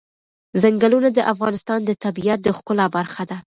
ځنګلونه 0.61 1.09
د 1.13 1.19
افغانستان 1.33 1.79
د 1.85 1.91
طبیعت 2.03 2.39
د 2.43 2.47
ښکلا 2.57 2.85
برخه 2.97 3.23
ده. 3.29 3.37